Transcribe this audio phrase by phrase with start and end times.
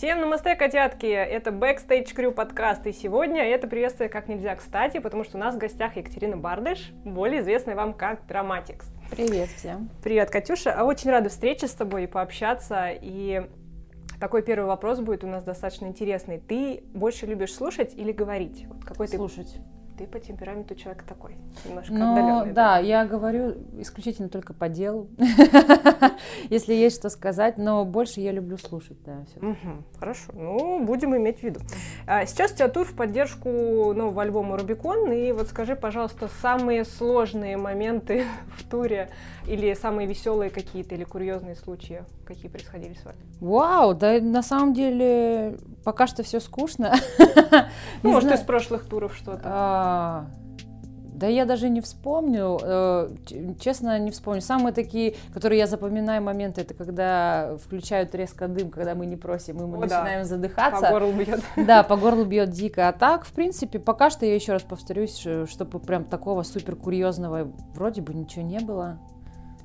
[0.00, 1.04] Всем намасте, котятки!
[1.04, 5.54] Это Backstage Crew подкаст, и сегодня это приветствие как нельзя кстати, потому что у нас
[5.54, 8.86] в гостях Екатерина Бардыш, более известная вам как Драматикс.
[9.10, 9.90] Привет всем!
[10.02, 10.72] Привет, Катюша!
[10.72, 13.42] А Очень рада встрече с тобой и пообщаться, и
[14.18, 16.38] такой первый вопрос будет у нас достаточно интересный.
[16.38, 18.64] Ты больше любишь слушать или говорить?
[18.68, 19.52] Вот какой слушать.
[19.52, 21.36] Ты ты по темпераменту человек такой,
[21.66, 22.54] немножко отдаленный.
[22.54, 25.08] Да, да, я говорю исключительно только по делу,
[26.48, 29.18] если есть что сказать, но больше я люблю слушать, да.
[29.98, 31.60] Хорошо, ну, будем иметь в виду.
[32.06, 33.50] А, сейчас у тебя тур в поддержку
[33.92, 38.24] нового альбома «Рубикон», и вот скажи, пожалуйста, самые сложные моменты
[38.56, 39.10] в туре
[39.46, 43.18] или самые веселые какие-то или курьезные случаи, какие происходили с вами?
[43.40, 46.94] Вау, да на самом деле пока что все скучно.
[48.02, 49.42] Ну, может, из прошлых туров что-то.
[49.90, 50.26] А,
[51.20, 53.10] да я даже не вспомню, э,
[53.60, 54.40] честно не вспомню.
[54.40, 59.58] Самые такие, которые я запоминаю моменты, это когда включают резко дым, когда мы не просим,
[59.58, 60.24] и мы О, начинаем да.
[60.24, 60.80] задыхаться.
[60.86, 61.40] По горлу бьет.
[61.56, 62.88] Да, по горлу бьет дико.
[62.88, 67.52] А так, в принципе, пока что, я еще раз повторюсь, чтобы прям такого супер курьезного
[67.74, 68.98] вроде бы ничего не было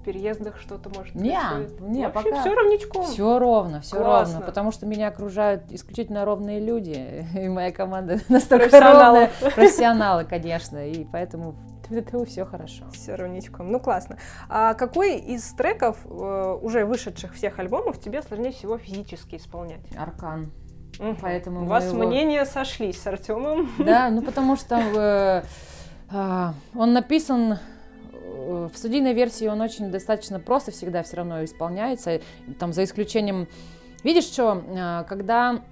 [0.05, 1.37] переездах что-то может не,
[1.79, 2.41] Не, Вообще пока...
[2.41, 3.05] все ровничком.
[3.05, 8.79] Все ровно, все ровно, потому что меня окружают исключительно ровные люди, и моя команда настолько
[8.79, 9.31] ровная.
[9.41, 11.55] Профессионалы, конечно, и поэтому
[12.25, 12.85] все хорошо.
[12.91, 13.71] Все ровничком.
[13.71, 14.17] Ну, классно.
[14.49, 19.81] А какой из треков, э, уже вышедших всех альбомов, тебе сложнее всего физически исполнять?
[19.95, 20.51] Аркан.
[20.99, 21.17] Угу.
[21.21, 22.07] Поэтому У вас его...
[22.07, 23.69] мнения сошлись с Артемом.
[23.77, 25.43] Да, ну потому что э,
[26.11, 27.59] э, он написан
[28.45, 32.21] в студийной версии он очень достаточно просто всегда все равно исполняется,
[32.59, 33.47] там за исключением...
[34.03, 35.63] Видишь, что, э, когда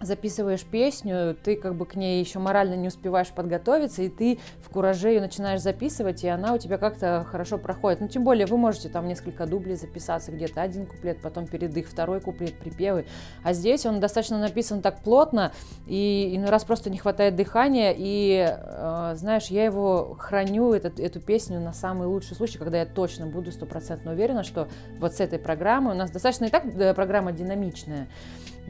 [0.00, 4.70] записываешь песню, ты как бы к ней еще морально не успеваешь подготовиться, и ты в
[4.70, 8.00] кураже ее начинаешь записывать, и она у тебя как-то хорошо проходит.
[8.00, 11.88] Ну, тем более, вы можете там несколько дублей записаться, где-то один куплет, потом перед их
[11.88, 13.06] второй куплет, припевы.
[13.42, 15.52] А здесь он достаточно написан так плотно,
[15.86, 21.20] и иной раз просто не хватает дыхания, и, э, знаешь, я его храню, этот, эту
[21.20, 24.68] песню, на самый лучший случай, когда я точно буду стопроцентно уверена, что
[24.98, 28.08] вот с этой программой, у нас достаточно и так э, программа динамичная,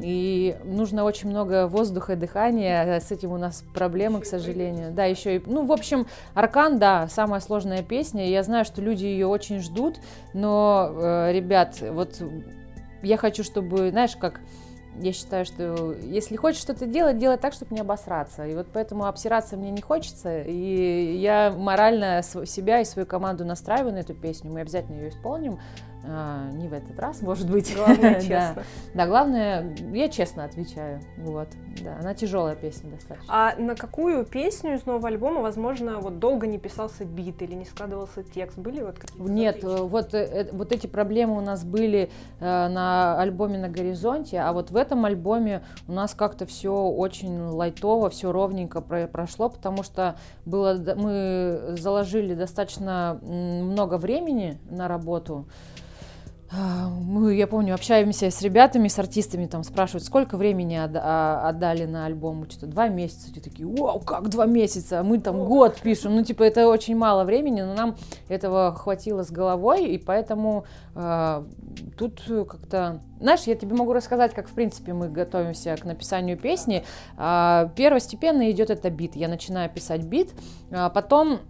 [0.00, 3.00] и нужно очень много воздуха и дыхания.
[3.00, 4.92] С этим у нас проблемы, к сожалению.
[4.92, 8.28] Да, еще и, ну, в общем, Аркан, да, самая сложная песня.
[8.28, 9.96] Я знаю, что люди ее очень ждут,
[10.34, 12.22] но, э, ребят, вот
[13.02, 14.40] я хочу, чтобы, знаешь, как
[15.00, 18.46] я считаю, что если хочешь что-то делать, делай так, чтобы не обосраться.
[18.46, 20.42] И вот поэтому обсираться мне не хочется.
[20.42, 24.50] И я морально себя и свою команду настраиваю на эту песню.
[24.50, 25.60] Мы обязательно ее исполним.
[26.10, 27.74] А, не в этот раз, может быть.
[27.74, 28.54] Главное, честно.
[28.56, 28.62] да.
[28.94, 31.00] да, главное, я честно отвечаю.
[31.18, 31.48] Вот,
[31.82, 33.26] да, она тяжелая песня достаточно.
[33.28, 37.66] А на какую песню из нового альбома, возможно, вот долго не писался бит или не
[37.66, 38.56] складывался текст?
[38.58, 39.30] Были вот какие-то?
[39.30, 44.52] Нет, вот, э, вот эти проблемы у нас были э, на альбоме «На горизонте», а
[44.52, 50.16] вот в этом альбоме у нас как-то все очень лайтово, все ровненько прошло, потому что
[50.46, 55.46] было, мы заложили достаточно много времени на работу,
[56.50, 62.06] мы, я помню, общаемся с ребятами, с артистами, там спрашивают, сколько времени а, отдали на
[62.06, 66.16] альбом, что-то два месяца, те такие, вау, как два месяца, а мы там год пишем,
[66.16, 67.96] ну, типа, это очень мало времени, но нам
[68.28, 70.64] этого хватило с головой, и поэтому
[70.94, 71.44] э,
[71.98, 76.84] тут как-то, знаешь, я тебе могу рассказать, как, в принципе, мы готовимся к написанию песни,
[77.16, 80.30] первостепенно идет это бит, я начинаю писать бит,
[80.70, 81.40] а потом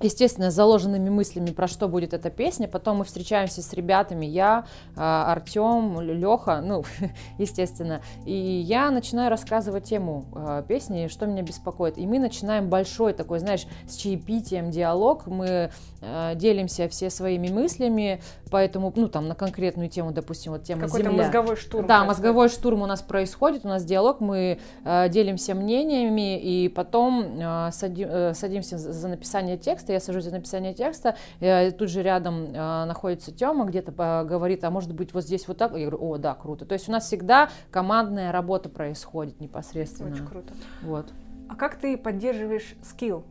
[0.00, 2.68] естественно, заложенными мыслями, про что будет эта песня.
[2.68, 4.66] Потом мы встречаемся с ребятами, я,
[4.96, 6.84] а, Артем, Леха, ну,
[7.38, 8.00] естественно.
[8.24, 11.98] И я начинаю рассказывать тему а, песни, что меня беспокоит.
[11.98, 15.26] И мы начинаем большой такой, знаешь, с чаепитием диалог.
[15.26, 15.70] Мы
[16.02, 18.20] а, делимся все своими мыслями,
[18.50, 21.24] поэтому, ну, там, на конкретную тему, допустим, вот тема Какой-то земля.
[21.24, 21.86] мозговой штурм.
[21.86, 22.08] Да, происходит.
[22.08, 27.38] мозговой штурм у нас происходит, у нас диалог, мы делимся мнениями, и потом
[27.72, 32.02] садим, э, садимся за написание текста, текста, я сажусь за написание текста, и тут же
[32.02, 33.92] рядом э, находится Тёма, где-то
[34.28, 36.64] говорит, а может быть вот здесь вот так, я говорю, о, да, круто.
[36.64, 40.14] То есть у нас всегда командная работа происходит непосредственно.
[40.14, 40.54] Очень круто.
[40.82, 41.06] Вот.
[41.48, 43.24] А как ты поддерживаешь скилл?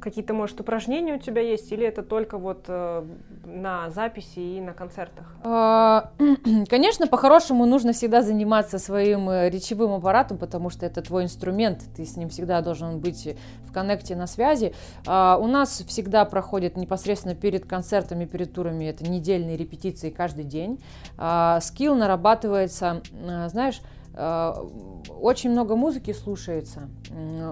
[0.00, 3.04] Какие-то, может, упражнения у тебя есть, или это только вот э,
[3.44, 5.34] на записи и на концертах?
[5.42, 6.10] А,
[6.68, 12.04] конечно, по-хорошему нужно всегда заниматься своим э, речевым аппаратом, потому что это твой инструмент, ты
[12.04, 14.74] с ним всегда должен быть в коннекте, на связи.
[15.06, 20.78] А, у нас всегда проходит непосредственно перед концертами, перед турами, это недельные репетиции каждый день.
[21.16, 23.02] А, скилл нарабатывается,
[23.48, 23.80] знаешь,
[24.16, 26.88] очень много музыки слушается,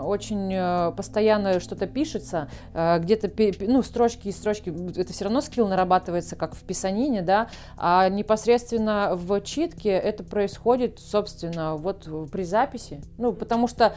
[0.04, 3.30] очень э, постоянно что-то пишется, э, где-то
[3.60, 9.10] ну, строчки и строчки, это все равно скилл нарабатывается, как в писанине, да, а непосредственно
[9.14, 13.94] в читке это происходит, собственно, вот при записи, ну, потому что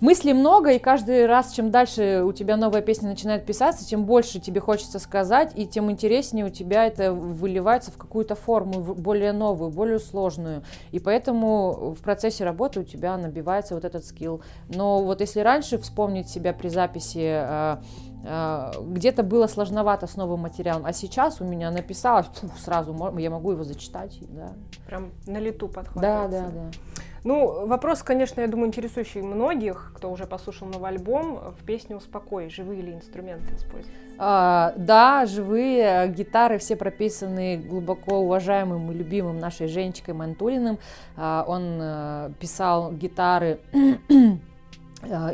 [0.00, 4.40] мыслей много, и каждый раз, чем дальше у тебя новая песня начинает писаться, тем больше
[4.40, 9.70] тебе хочется сказать, и тем интереснее у тебя это выливается в какую-то форму более новую,
[9.70, 10.62] более сложную.
[10.92, 14.42] И поэтому в процессе работы у тебя набивается вот этот скилл.
[14.68, 17.82] Но вот если раньше вспомнить себя при записи а,
[18.26, 23.30] а, где-то было сложновато с новым материалом, а сейчас у меня написалось, фу, сразу я
[23.30, 24.18] могу его зачитать.
[24.30, 24.52] Да.
[24.86, 26.40] Прям на лету подхватывается.
[26.40, 27.02] Да, да, да.
[27.24, 31.54] Ну, вопрос, конечно, я думаю, интересующий многих, кто уже послушал новый альбом.
[31.58, 33.96] В песне «Успокой» живые ли инструменты используют?
[34.18, 40.78] А, да, живые гитары все прописаны глубоко уважаемым и любимым нашей Женечкой Мантулиным.
[41.16, 43.58] А, он а, писал гитары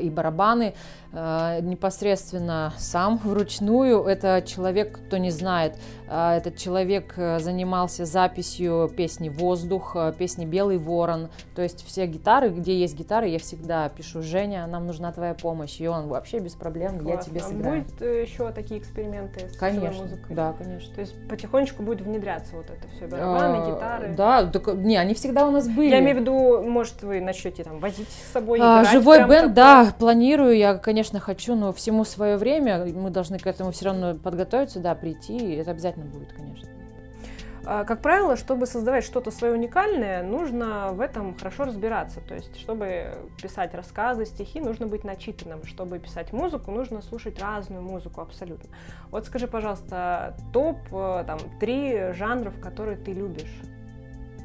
[0.00, 0.74] и барабаны
[1.12, 4.04] Э, непосредственно сам вручную.
[4.04, 5.76] Это человек, кто не знает,
[6.08, 11.28] э, этот человек э, занимался записью песни «Воздух», песни «Белый ворон».
[11.56, 15.80] То есть все гитары, где есть гитары, я всегда пишу «Женя, нам нужна твоя помощь».
[15.80, 17.08] И он вообще без проблем, Классно.
[17.08, 17.82] я тебе сыграю.
[17.82, 20.36] Будет еще такие эксперименты с конечно, музыкой?
[20.36, 20.94] Да, конечно.
[20.94, 24.14] То есть потихонечку будет внедряться вот это все, барабаны, а, гитары?
[24.16, 25.90] Да, так, не, они всегда у нас были.
[25.90, 29.94] Я имею в виду, может, вы начнете там возить с собой, а, Живой бенд, да,
[29.98, 32.86] планирую, я, конечно, хочу, но всему свое время.
[32.86, 35.36] Мы должны к этому все равно подготовиться, да, прийти.
[35.36, 36.66] И это обязательно будет, конечно.
[37.66, 42.20] А, как правило, чтобы создавать что-то свое уникальное, нужно в этом хорошо разбираться.
[42.20, 45.66] То есть, чтобы писать рассказы, стихи, нужно быть начитанным.
[45.66, 48.70] Чтобы писать музыку, нужно слушать разную музыку абсолютно.
[49.10, 53.60] Вот скажи, пожалуйста, топ э, там три жанров, которые ты любишь.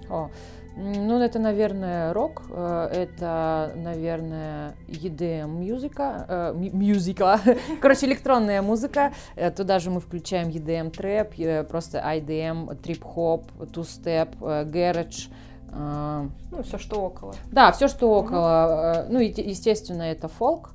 [0.09, 0.29] О,
[0.77, 7.39] ну, это, наверное, рок, э, это, наверное, EDM музыка, э, музыка,
[7.81, 9.13] короче, электронная музыка.
[9.35, 15.29] Э, туда же мы включаем EDM трэп, просто IDM, трип-хоп, ту-степ, гараж.
[15.71, 17.35] Ну, все, что около.
[17.51, 19.05] Да, все, что около.
[19.09, 20.71] Ну, естественно, это фолк,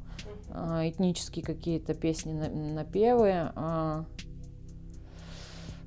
[0.51, 3.53] этнические какие-то песни, напевы.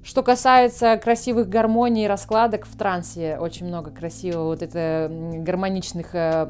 [0.03, 6.50] Что касается красивых гармоний, раскладок в трансе, очень много красивого, вот это гармоничных, э,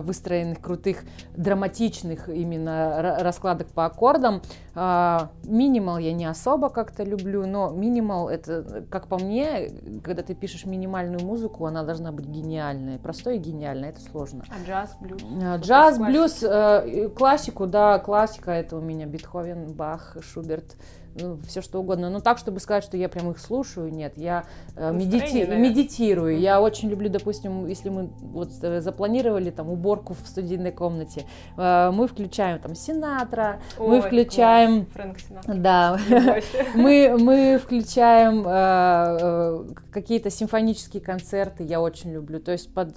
[0.00, 1.04] выстроенных, крутых,
[1.36, 4.42] драматичных именно раскладок по аккордам.
[4.74, 9.70] А, минимал я не особо как-то люблю, но минимал это, как по мне,
[10.02, 12.98] когда ты пишешь минимальную музыку, она должна быть гениальной.
[12.98, 14.44] Простой и гениальной, это сложно.
[14.48, 15.22] А джаз, блюз?
[15.42, 20.76] А, джаз, блюз, э, классику, да, классика, это у меня Бетховен, Бах, Шуберт
[21.14, 22.10] ну, все что угодно.
[22.10, 24.12] Но так, чтобы сказать, что я прям их слушаю, нет.
[24.16, 24.44] Я
[24.76, 25.46] э, медити...
[25.46, 26.38] медитирую.
[26.38, 31.26] Я очень люблю, допустим, если мы вот э, запланировали там уборку в студийной комнате,
[31.56, 34.86] э, мы включаем там Синатра, Ой, мы включаем...
[34.86, 35.54] Фрэнк Синатра.
[35.54, 35.98] Да.
[36.74, 42.40] мы, мы включаем э, э, какие-то симфонические концерты, я очень люблю.
[42.40, 42.94] То есть под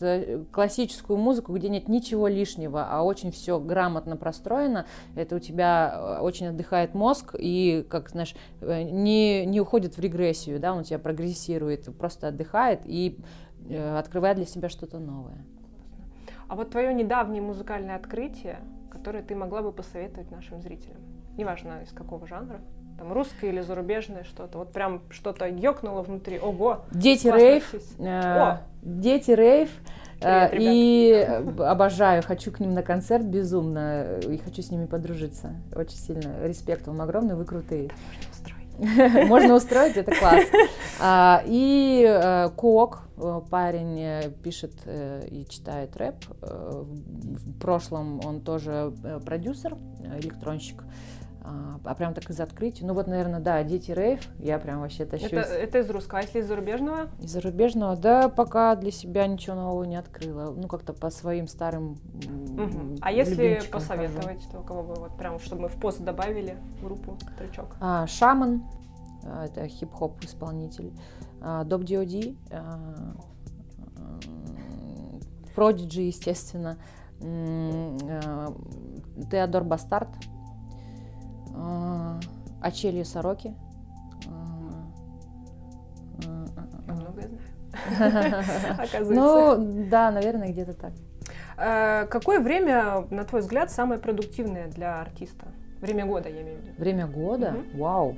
[0.51, 6.47] классическую музыку, где нет ничего лишнего, а очень все грамотно простроено, это у тебя очень
[6.47, 10.83] отдыхает мозг и как как, знаешь, э, не, не уходит в регрессию, да, он у
[10.83, 13.19] тебя прогрессирует, просто отдыхает и
[13.69, 15.45] э, открывает для себя что-то новое.
[16.47, 18.59] А вот твое недавнее музыкальное открытие,
[18.91, 20.97] которое ты могла бы посоветовать нашим зрителям,
[21.37, 22.61] неважно из какого жанра,
[22.97, 26.81] там русское или зарубежное что-то, вот прям что-то ёкнуло внутри, ого!
[26.91, 29.71] Дети рейв, э, дети рейв,
[30.23, 31.11] Привет, и
[31.61, 35.55] обожаю, хочу к ним на концерт безумно, и хочу с ними подружиться.
[35.75, 36.45] Очень сильно.
[36.45, 37.89] Респект вам огромный, вы крутые.
[38.77, 40.45] Можно устроить, это класс.
[40.99, 46.15] А, и э, Кок, э, парень э, пишет и читает рэп.
[46.41, 48.93] В прошлом он тоже
[49.25, 49.77] продюсер,
[50.19, 50.83] электронщик.
[51.45, 52.85] А, а прям так из открытия.
[52.85, 55.31] Ну вот, наверное, да, дети рейв, я прям вообще тащусь.
[55.31, 57.09] Это, это из русского, а если из зарубежного?
[57.19, 60.53] Из зарубежного, да, пока для себя ничего нового не открыла.
[60.53, 61.97] Ну, как-то по своим старым
[62.53, 62.97] угу.
[63.01, 64.51] А если посоветовать, хожу.
[64.51, 67.75] то кого бы, вот прям, чтобы мы в пост добавили в группу тречок?
[67.81, 68.63] А, Шаман,
[69.25, 70.93] а, это хип-хоп исполнитель.
[71.41, 73.15] А, Доп Диоди, а,
[75.55, 76.77] Продиджи, естественно.
[79.31, 80.09] Теодор Бастард,
[82.61, 83.53] Ачелью Сороки.
[86.87, 87.53] Многое знаю.
[88.73, 89.13] Оказывается.
[89.13, 90.93] Ну, да, наверное, где-то так.
[91.57, 95.47] А, какое время, на твой взгляд, самое продуктивное для артиста?
[95.81, 96.71] Время года, я имею в виду.
[96.77, 97.55] Время года?
[97.73, 97.81] Угу.
[97.81, 98.15] Вау.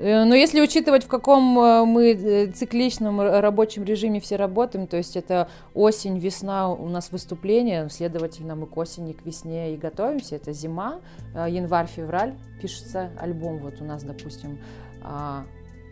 [0.00, 4.96] Э, но если учитывать, в каком э, мы э, цикличном рабочем режиме все работаем, то
[4.96, 10.36] есть это осень, весна у нас выступления, следовательно, мы к осени, к весне и готовимся.
[10.36, 11.00] Это зима,
[11.34, 13.58] январь, февраль пишется альбом.
[13.58, 14.58] Вот у нас, допустим,
[15.02, 15.44] а,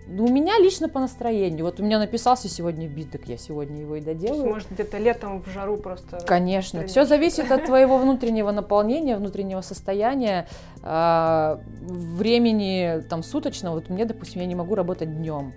[0.09, 1.67] ну, у меня лично по настроению.
[1.67, 4.49] Вот у меня написался сегодня бит, так я сегодня его и доделаю.
[4.49, 6.19] Может, где-то летом в жару просто...
[6.27, 6.87] Конечно.
[6.87, 10.49] Все зависит от твоего внутреннего наполнения, внутреннего состояния,
[10.83, 13.75] а, времени там суточного.
[13.75, 15.53] Вот мне, допустим, я не могу работать днем.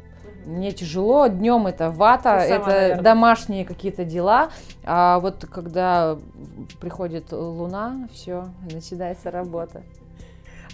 [0.46, 3.04] Мне тяжело, днем это вата, сама, это наверное.
[3.04, 4.50] домашние какие-то дела.
[4.84, 6.18] А вот когда
[6.82, 9.84] приходит луна, все, начинается работа.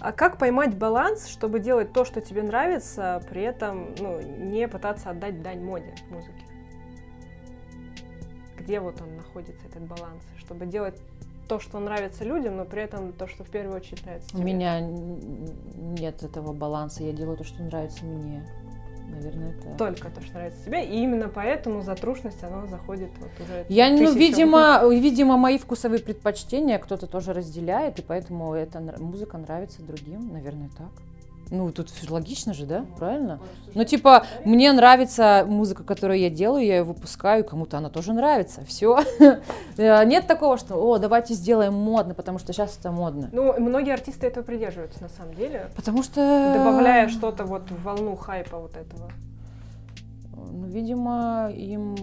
[0.00, 5.10] А как поймать баланс, чтобы делать то, что тебе нравится, при этом ну, не пытаться
[5.10, 6.44] отдать дань моде музыки?
[8.58, 10.22] Где вот он находится, этот баланс?
[10.36, 11.00] Чтобы делать
[11.48, 14.40] то, что нравится людям, но при этом то, что в первую очередь нравится тебе.
[14.40, 18.46] У меня нет этого баланса, я делаю то, что нравится мне.
[19.10, 19.76] Наверное, это...
[19.76, 24.12] Только то, что нравится тебе, и именно поэтому затрушность, она заходит вот уже Я, ну,
[24.12, 30.70] видимо, видимо, мои вкусовые предпочтения кто-то тоже разделяет, и поэтому эта музыка нравится другим, наверное,
[30.76, 30.90] так.
[31.50, 32.84] Ну, тут логично же, да?
[32.98, 33.40] Правильно?
[33.74, 38.64] Ну, типа, мне нравится музыка, которую я делаю, я ее выпускаю, кому-то она тоже нравится.
[38.66, 38.98] Все.
[39.76, 43.28] Э, нет такого, что, о, давайте сделаем модно, потому что сейчас это модно.
[43.32, 45.70] Ну, многие артисты этого придерживаются, на самом деле.
[45.76, 46.54] Потому что...
[46.56, 49.10] Добавляя что-то вот в волну хайпа вот этого.
[50.34, 51.94] Ну, видимо, им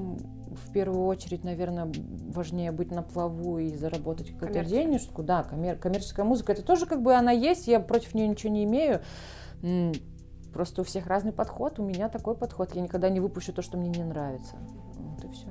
[0.56, 1.92] в первую очередь, наверное,
[2.28, 5.24] важнее быть на плаву и заработать какую-то денежку.
[5.24, 8.64] Да, коммер- коммерческая музыка, это тоже как бы она есть, я против нее ничего не
[8.64, 9.02] имею.
[10.54, 12.74] Просто у всех разный подход, у меня такой подход.
[12.76, 14.56] Я никогда не выпущу то, что мне не нравится.
[14.98, 15.48] Вот и все.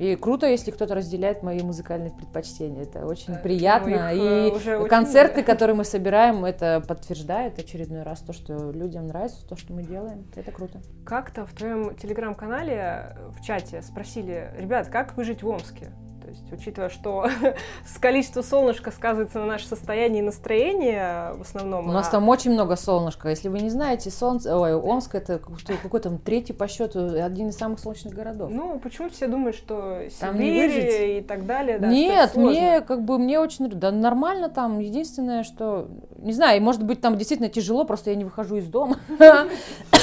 [0.00, 2.84] И круто, если кто-то разделяет мои музыкальные предпочтения.
[2.84, 4.14] Это очень да, приятно.
[4.14, 5.44] И уже концерты, очень...
[5.44, 10.24] которые мы собираем, это подтверждает очередной раз то, что людям нравится, то, что мы делаем.
[10.34, 10.80] Это круто.
[11.04, 15.92] Как-то в твоем телеграм-канале в чате спросили, ребят, как выжить в Омске?
[16.28, 17.26] Есть, учитывая, что
[17.86, 21.88] с количества солнышка сказывается на наше состояние и настроение в основном.
[21.88, 22.12] У нас а...
[22.12, 23.28] там очень много солнышка.
[23.28, 27.56] Если вы не знаете, солнце, ой, Омск это какой там третий по счету, один из
[27.56, 28.50] самых солнечных городов.
[28.50, 31.78] Ну, почему все думают, что там Сибирь и так далее?
[31.78, 34.78] Да, Нет, мне как бы мне очень да нормально там.
[34.78, 35.88] Единственное, что
[36.20, 38.96] не знаю, может быть там действительно тяжело, просто я не выхожу из дома.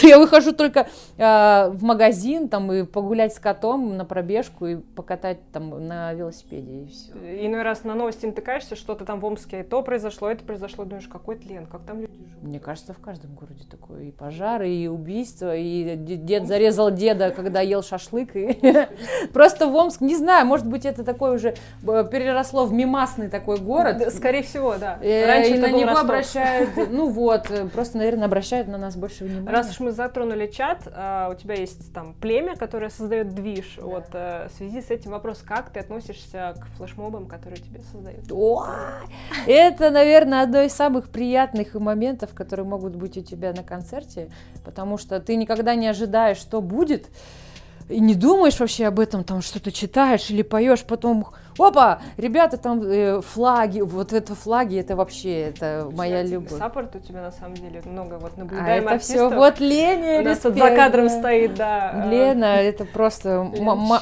[0.04, 5.40] Я выхожу только а, в магазин там и погулять с котом на пробежку и покатать
[5.52, 7.14] там на велосипеде, и все.
[7.46, 11.38] Иной раз на новости натыкаешься, что-то там в Омске, то произошло, это произошло, думаешь, какой
[11.38, 12.44] тлен, как там люди живут.
[12.44, 14.04] Мне кажется, в каждом городе такое.
[14.04, 18.34] И пожары, и убийства, и дед зарезал деда, когда ел шашлык.
[19.34, 23.58] Просто в Омск, не знаю, может быть, это такой уже э, переросло в мимасный такой
[23.58, 24.14] город.
[24.14, 25.00] Скорее всего, да.
[25.02, 26.07] Э, Раньше на него.
[26.10, 29.50] Обращают, ну вот, э, просто, наверное, обращают на нас больше внимания.
[29.50, 33.76] Раз уж мы затронули чат, у тебя есть там племя, которое создает движ.
[33.78, 33.84] Да.
[33.84, 38.26] Вот в связи с этим вопрос, как ты относишься к флешмобам, которые тебе создают?
[39.46, 44.30] Это, наверное, одно из самых приятных моментов, которые могут быть у тебя на концерте,
[44.66, 47.08] потому что ты никогда не ожидаешь, что будет,
[47.90, 51.28] и не думаешь вообще об этом, там что-то читаешь или поешь, потом
[51.60, 56.58] опа, ребята, там э, флаги, вот это флаги, это вообще, это моя любовь.
[56.58, 60.24] Саппорт у тебя на самом деле много, вот наблюдаем а это все, вот Леня, У
[60.24, 62.08] нас тут за кадром стоит, да.
[62.10, 63.44] Лена, это просто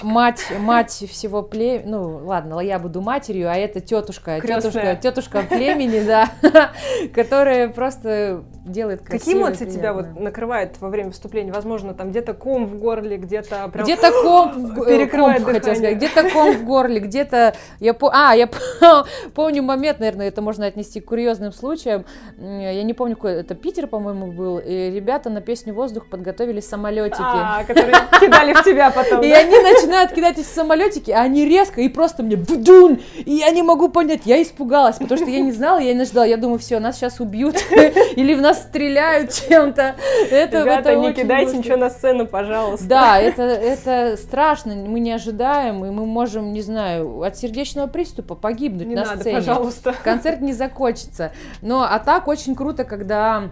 [0.04, 6.06] мать, мать всего племени, ну ладно, я буду матерью, а это тетушка, тетушка, тетушка племени,
[6.06, 6.30] да,
[7.14, 9.20] которая просто делает красиво.
[9.20, 11.52] Какие эмоции тебя вот накрывает во время выступления?
[11.52, 13.86] Возможно, там где-то ком в горле, где-то прям...
[13.86, 17.45] Где-то ком, перекрывает комп, хотел сказать, где-то ком в горле, где-то
[17.80, 18.12] я по...
[18.14, 18.50] А, я
[19.36, 22.06] помню момент, наверное, это можно отнести к курьезным случаям.
[22.38, 24.60] Я не помню, какой это Питер, по-моему, был.
[24.60, 27.22] И ребята на песню «Воздух» подготовили самолетики.
[27.22, 29.22] А, которые кидали в тебя потом.
[29.22, 33.00] И они начинают кидать эти самолетики, а они резко и просто мне бдун!
[33.26, 36.26] И я не могу понять, я испугалась, потому что я не знала, я не ждала.
[36.26, 37.56] Я думаю, все, нас сейчас убьют
[38.16, 39.96] или в нас стреляют чем-то.
[40.32, 42.86] Это, Ребята, не кидайте ничего на сцену, пожалуйста.
[42.88, 48.36] Да, это, это страшно, мы не ожидаем, и мы можем, не знаю, от сердечного приступа
[48.36, 49.38] погибнуть не на надо, сцене.
[49.38, 49.94] пожалуйста.
[50.04, 51.32] Концерт не закончится.
[51.62, 53.52] Но а так очень круто, когда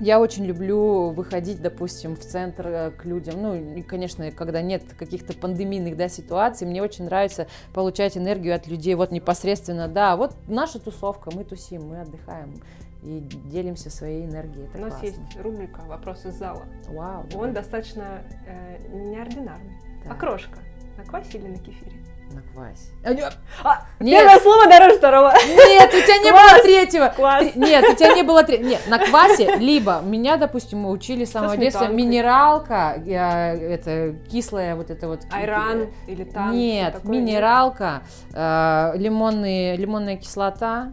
[0.00, 3.40] я очень люблю выходить, допустим, в центр э, к людям.
[3.40, 8.66] Ну, и, конечно, когда нет каких-то пандемийных да, ситуаций, мне очень нравится получать энергию от
[8.66, 8.94] людей.
[8.94, 12.54] Вот непосредственно, да, вот наша тусовка, мы тусим, мы отдыхаем
[13.02, 14.66] и делимся своей энергией.
[14.66, 15.06] Это У нас классно.
[15.06, 16.62] есть рубрика «Вопрос из зала».
[16.88, 17.24] Вау.
[17.34, 17.60] Он да.
[17.60, 19.76] достаточно э, неординарный.
[20.04, 20.12] Да.
[20.12, 20.58] Окрошка.
[20.96, 22.11] На квасе или на кефире?
[22.34, 23.34] На квасе.
[23.62, 25.32] А, Первое слово дороже второго.
[25.46, 27.08] Нет, у тебя не Класс, было третьего.
[27.08, 28.68] Три- Нет, у тебя не было третьего.
[28.68, 34.76] Нет, на квасе, либо меня, допустим, мы учили с самого детства минералка, я, это кислая
[34.76, 35.20] вот это вот.
[35.30, 36.54] Айран или танк.
[36.54, 40.92] Нет, минералка, э, лимонный, лимонная кислота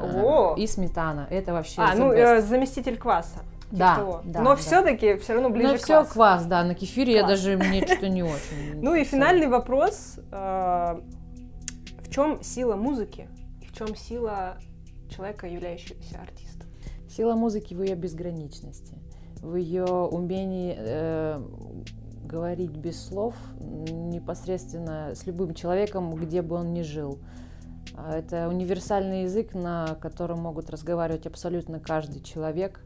[0.00, 1.26] А, э, и сметана.
[1.30, 3.40] Это вообще а, ну, э, заместитель кваса.
[3.70, 4.22] Да, того.
[4.24, 4.56] да, Но да.
[4.56, 6.12] все-таки все равно ближе Ну к все, квасу.
[6.12, 7.32] квас, да, на кефире я Класс.
[7.42, 8.80] даже, мне что-то не очень.
[8.82, 10.18] Ну и финальный вопрос.
[10.32, 11.00] э,
[12.02, 13.28] В чем сила музыки?
[13.62, 14.56] И в чем сила
[15.10, 16.68] человека, являющегося артистом?
[17.10, 18.94] Сила музыки в ее безграничности,
[19.42, 21.40] в ее умении э,
[22.24, 27.18] говорить без слов непосредственно с любым человеком, где бы он ни жил.
[27.96, 32.82] А Это универсальный язык, на котором могут разговаривать абсолютно каждый человек,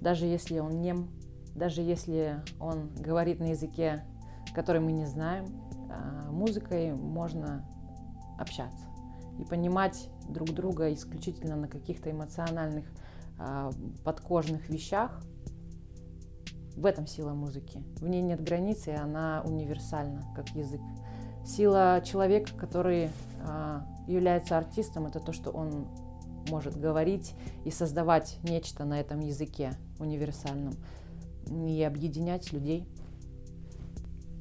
[0.00, 1.10] даже если он нем,
[1.54, 4.04] даже если он говорит на языке,
[4.54, 5.46] который мы не знаем.
[5.90, 7.64] а Музыкой можно
[8.38, 8.86] общаться
[9.38, 12.84] и понимать друг друга исключительно на каких-то эмоциональных
[13.38, 13.70] а,
[14.04, 15.20] подкожных вещах.
[16.76, 17.82] В этом сила музыки.
[17.96, 20.80] В ней нет границ, и она универсальна, как язык.
[21.44, 23.10] Сила человека, который
[23.42, 25.88] а, является артистом, это то, что он
[26.48, 30.74] может говорить и создавать нечто на этом языке универсальном
[31.46, 32.86] и объединять людей.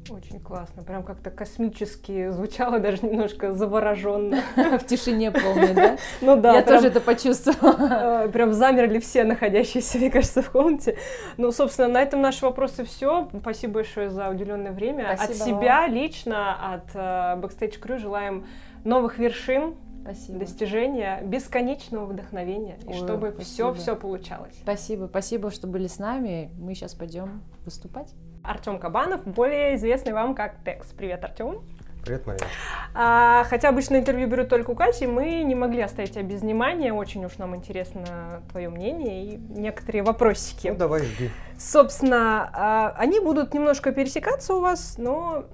[0.09, 0.83] Очень классно.
[0.83, 4.41] Прям как-то космически звучало, даже немножко завороженно.
[4.55, 5.97] В тишине полной, да?
[6.21, 8.25] Ну да, Я тоже это почувствовала.
[8.25, 10.97] э, прям замерли все находящиеся, мне кажется, в комнате.
[11.37, 13.29] Ну, собственно, на этом наши вопросы все.
[13.41, 15.11] Спасибо большое за уделенное время.
[15.11, 18.45] От себя лично, от э, Backstage Crew желаем
[18.83, 19.75] новых вершин,
[20.07, 20.39] Спасибо.
[20.39, 23.73] достижения, бесконечного вдохновения, и Ой, чтобы все спасибо.
[23.73, 24.55] все получалось.
[24.61, 26.49] Спасибо, спасибо, что были с нами.
[26.57, 28.13] Мы сейчас пойдем выступать.
[28.43, 30.87] Артем Кабанов, более известный вам как Текс.
[30.93, 31.61] Привет, Артем.
[32.05, 32.47] Привет, Мария.
[32.93, 36.93] А, хотя обычно интервью берут только у Кати, мы не могли оставить тебя без внимания.
[36.93, 40.69] Очень уж нам интересно твое мнение и некоторые вопросики.
[40.69, 41.29] Ну, давай, жди.
[41.59, 45.47] Собственно, а, они будут немножко пересекаться у вас, но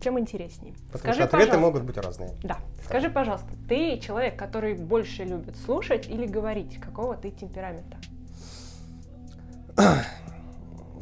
[0.00, 0.74] чем интереснее.
[0.92, 2.30] Потому Скажи, что ответы могут быть разные.
[2.42, 2.58] Да.
[2.84, 6.78] Скажи, пожалуйста, ты человек, который больше любит слушать или говорить?
[6.80, 7.96] Какого ты темперамента?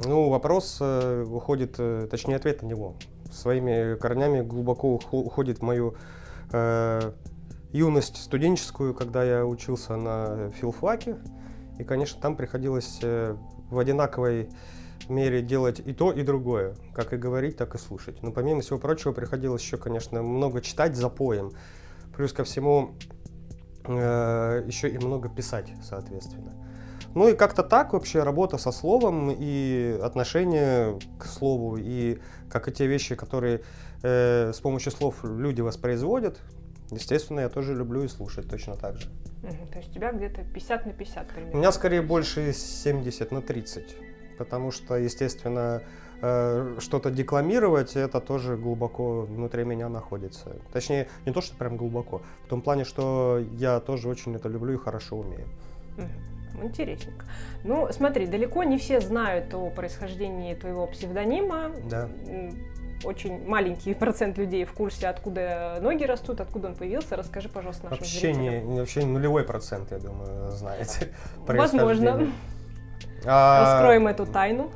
[0.04, 2.94] Ну, вопрос э, уходит, э, точнее, ответ на него.
[3.30, 5.94] Своими корнями глубоко ухо- уходит в мою
[6.50, 7.12] э,
[7.70, 11.18] юность студенческую, когда я учился на филфаке.
[11.78, 13.36] И, конечно, там приходилось э,
[13.70, 14.48] в одинаковой
[15.12, 16.74] мере делать и то, и другое.
[16.94, 18.22] Как и говорить, так и слушать.
[18.22, 21.52] Но помимо всего прочего, приходилось еще, конечно, много читать за поем.
[22.16, 22.94] Плюс ко всему,
[23.86, 26.52] э, еще и много писать, соответственно.
[27.14, 32.18] Ну и как-то так вообще работа со словом и отношение к слову, и
[32.50, 33.62] как и те вещи, которые
[34.02, 36.40] э, с помощью слов люди воспроизводят,
[36.90, 39.08] естественно, я тоже люблю и слушать точно так же.
[39.42, 41.52] То есть у тебя где-то 50 на 50 примерно.
[41.52, 43.96] У меня скорее больше 70 на 30,
[44.38, 45.82] потому что, естественно,
[46.20, 50.56] э, что-то декламировать, это тоже глубоко внутри меня находится.
[50.72, 54.74] Точнее, не то, что прям глубоко, в том плане, что я тоже очень это люблю
[54.74, 55.46] и хорошо умею.
[56.60, 57.24] Интересненько.
[57.64, 61.70] Ну, смотри, далеко не все знают о происхождении твоего псевдонима.
[61.88, 62.08] Да.
[63.04, 67.16] Очень маленький процент людей в курсе, откуда ноги растут, откуда он появился.
[67.16, 68.76] Расскажи, пожалуйста, нашим Вообще, не, зрителям.
[68.76, 71.12] вообще нулевой процент, я думаю, знаете.
[71.46, 72.28] Возможно.
[73.24, 74.70] А, Раскроем эту тайну.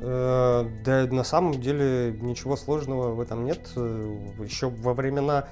[0.00, 3.68] э, Да, на самом деле ничего сложного в этом нет.
[3.76, 5.48] Еще во времена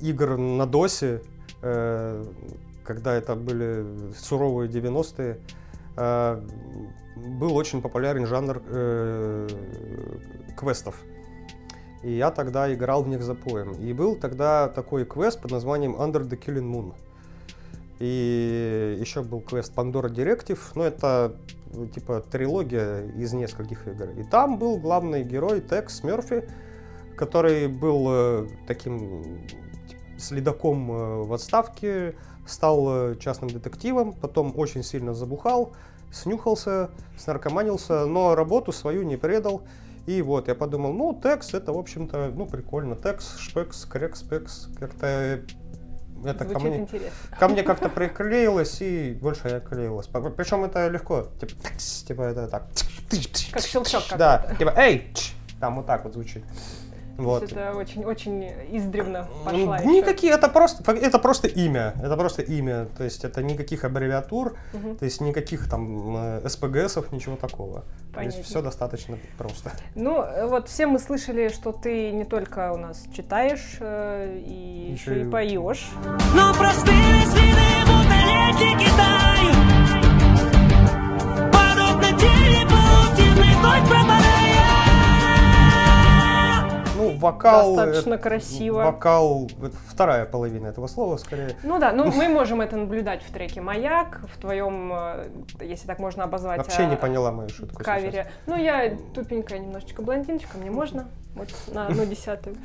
[0.00, 1.22] игр на досе,
[1.62, 2.24] э,
[2.84, 3.84] когда это были
[4.16, 5.38] суровые 90-е,
[5.96, 6.40] э,
[7.16, 9.48] был очень популярен жанр э,
[10.56, 10.96] квестов.
[12.02, 13.72] И я тогда играл в них за поем.
[13.72, 16.94] И был тогда такой квест под названием Under the Killing Moon.
[18.00, 21.36] И еще был квест Pandora Directive, ну это
[21.74, 24.08] э, типа трилогия из нескольких игр.
[24.18, 26.48] И там был главный герой Текс Мерфи,
[27.14, 29.46] который был э, таким
[29.86, 32.14] типа, следаком э, в отставке,
[32.46, 35.74] стал частным детективом, потом очень сильно забухал,
[36.10, 39.62] снюхался, снаркоманился, но работу свою не предал.
[40.06, 42.96] И вот я подумал, ну, Текс это, в общем-то, ну, прикольно.
[42.96, 45.42] Текс, Шпекс, Крекс, Пекс, как-то
[46.24, 47.36] это ко мне, интересно.
[47.38, 50.06] ко мне как-то приклеилось, и больше я клеилась.
[50.06, 51.28] Причем это легко.
[51.40, 51.52] Типа,
[52.06, 52.66] типа это так.
[53.52, 54.02] Как щелчок.
[54.16, 55.12] Да, типа, эй,
[55.60, 56.44] там вот так вот звучит.
[57.24, 57.42] Вот.
[57.44, 59.86] Это очень-очень издревно Ну, пошла еще.
[59.90, 64.96] Никакие, это просто, это просто имя, это просто имя, то есть это никаких аббревиатур, Мгм.
[64.96, 67.84] то есть никаких там э, СПГСов, ничего такого.
[68.14, 68.42] То есть Понятно.
[68.42, 69.70] все достаточно просто.
[69.94, 74.92] Ну, э, вот все мы слышали, что ты не только у нас читаешь э, и
[74.92, 75.90] Еще еще и и- поешь.
[76.34, 79.56] Но простые свины будто тают
[81.52, 83.88] Подобно телепаутинной ночь
[87.20, 87.76] вокал...
[87.76, 88.82] Достаточно э, красиво.
[88.82, 89.48] Вокал,
[89.88, 91.56] вторая половина этого слова, скорее.
[91.62, 95.28] Ну да, ну мы можем это наблюдать в треке «Маяк», в твоем, э,
[95.60, 98.30] если так можно обозвать, Вообще не а, поняла мою шутку кавере.
[98.46, 102.56] Ну, я тупенькая немножечко блондиночка, мне можно вот на одну десятую.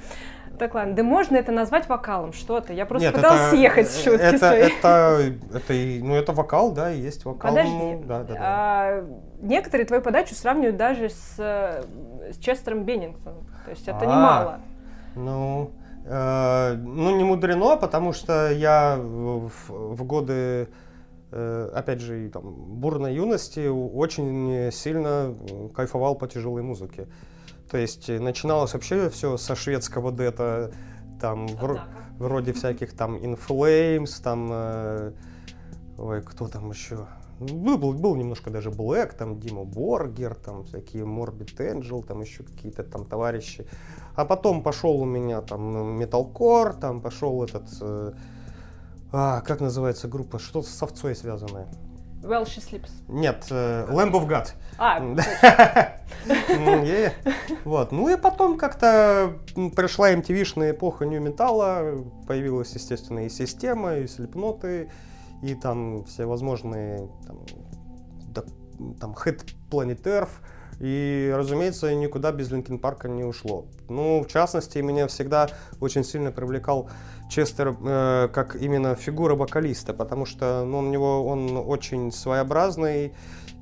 [0.57, 2.71] Так, ладно, да можно это назвать вокалом, что-то.
[2.71, 4.63] Я просто Нет, пыталась это- съехать с шутки это, своей.
[4.71, 5.21] это,
[5.53, 5.73] это,
[6.05, 7.51] ну, это вокал, да, и есть вокал.
[7.51, 7.73] Подожди.
[7.73, 8.39] ну, да, да, да.
[8.39, 9.05] А,
[9.41, 11.83] некоторые твою подачу сравнивают даже с, э,
[12.31, 13.45] с Честером Беннингтоном.
[13.65, 14.05] То есть это А.
[14.05, 14.59] немало.
[15.15, 15.71] Ну,
[16.05, 20.67] э, ну, не мудрено, потому что я в, в годы,
[21.31, 25.33] э, опять же, и там, бурной юности очень сильно
[25.75, 27.07] кайфовал по тяжелой музыке.
[27.71, 30.71] То есть э, начиналось вообще все со шведского дета,
[31.19, 31.81] там, вро-
[32.19, 35.11] вроде всяких там In Flames, там, э,
[35.97, 37.07] ой, кто там еще?
[37.39, 42.21] Ну, Был, был, был немножко даже Блэк, там Дима Боргер, там всякие Morbid Angel, там
[42.21, 43.67] еще какие-то там товарищи.
[44.15, 48.13] А потом пошел у меня там металкор, там пошел этот, э,
[49.11, 51.67] а, как называется группа, что-то с овцой связанное.
[52.25, 52.89] Well, she sleeps.
[53.07, 54.49] Нет, э, Lamb of God.
[54.77, 54.99] А.
[57.65, 57.91] Вот.
[57.91, 59.33] Ну и потом как-то
[59.75, 64.89] пришла MTV-шная эпоха нью металла, появилась, естественно, и система, и слепноты, и
[65.53, 67.45] там все возможные там,
[68.29, 68.43] да,
[68.99, 70.29] там Head Planet Earth,
[70.79, 73.65] и, разумеется, никуда без Линкин Парка не ушло.
[73.87, 75.47] Ну, в частности, меня всегда
[75.79, 76.89] очень сильно привлекал
[77.29, 83.13] Честер э, как именно фигура вокалиста, потому что ну, у него он очень своеобразный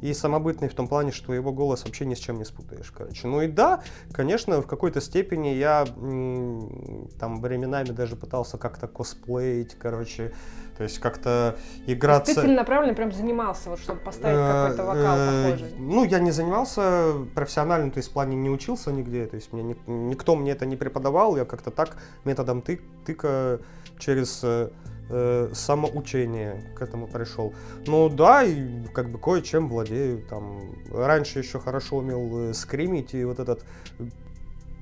[0.01, 3.27] и самобытный в том плане, что его голос вообще ни с чем не спутаешь, короче.
[3.27, 9.75] Ну и да, конечно, в какой-то степени я м, там временами даже пытался как-то косплеить,
[9.75, 10.33] короче,
[10.77, 12.33] то есть как-то играться...
[12.33, 15.75] ты целенаправленно прям занимался, вот, чтобы поставить Э, какой-то вокал э, похожий.
[15.77, 19.63] Ну, я не занимался профессионально, то есть в плане не учился нигде, то есть мне
[19.63, 23.59] ни- никто мне это не преподавал, я как-то так методом тык, тыка
[23.99, 24.69] через э,
[25.09, 27.53] э, самоучение к этому пришел.
[27.85, 30.25] Ну да, и как бы кое-чем владею.
[30.27, 33.63] Там раньше еще хорошо умел э, скримить и вот этот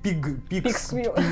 [0.03, 0.65] пиг, пиг,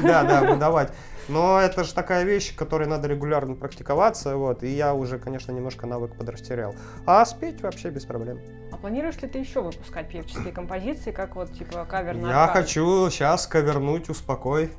[0.03, 0.91] да, да, выдавать.
[1.29, 5.85] Но это же такая вещь, которой надо регулярно практиковаться, вот, и я уже, конечно, немножко
[5.85, 6.75] навык подрастерял.
[7.05, 8.39] А спеть вообще без проблем.
[8.71, 12.59] А планируешь ли ты еще выпускать певческие композиции, как вот типа кавер на Я Аркаду?
[12.65, 14.71] хочу сейчас ковернуть «Успокой».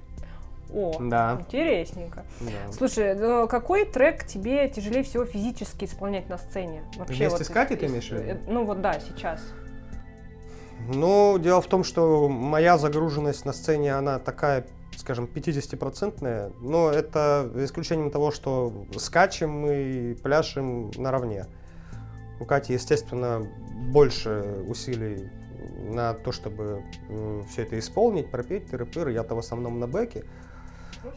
[0.73, 1.39] О, Да.
[1.41, 2.25] интересненько.
[2.41, 2.73] Да.
[2.73, 6.83] Слушай, ну какой трек тебе тяжелее всего физически исполнять на сцене?
[6.97, 8.23] Вообще Вместе вот с Катей ты имеешь в виду?
[8.25, 9.41] э, Ну вот да, сейчас.
[10.89, 14.65] Ну, дело в том, что моя загруженность на сцене, она такая,
[14.97, 21.47] скажем, 50-процентная, но это исключением того, что скачем и пляшем наравне.
[22.41, 23.47] У Кати, естественно,
[23.93, 25.31] больше усилий
[25.91, 26.83] на то, чтобы
[27.51, 29.13] все это исполнить, пропеть, тыры-пыры.
[29.13, 30.25] Я-то в основном на бэке.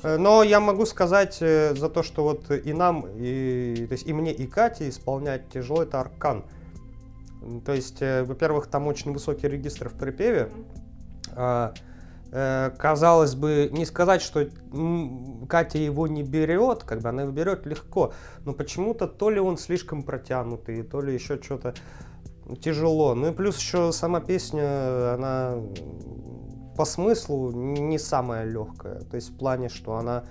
[0.03, 4.07] Э, Но я могу сказать э, за то, что вот и нам, и, то есть
[4.07, 6.43] и мне, и Кате исполнять тяжело, это аркан.
[7.65, 10.49] То есть, э, во-первых, там очень высокий регистр в припеве.
[11.36, 11.73] Э,
[12.34, 14.48] казалось бы, не сказать, что
[15.48, 19.58] Катя его не берет, как бы она его берет легко, но почему-то то ли он
[19.58, 21.76] слишком протянутый, то ли еще что-то
[22.62, 23.13] тяжело.
[23.15, 25.58] Ну и плюс еще сама песня, она
[26.76, 29.02] по смыслу не самая легкая.
[29.02, 30.24] То есть в плане, что она,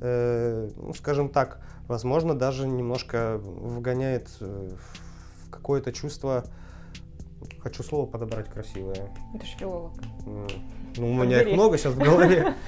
[0.00, 4.70] э, ну скажем так, возможно, даже немножко вгоняет э,
[5.46, 6.44] в какое-то чувство.
[7.60, 9.12] Хочу слово подобрать красивое.
[9.38, 9.92] Ты же филолог.
[10.26, 10.46] М,
[10.96, 12.54] Ну, у меня их много сейчас в голове.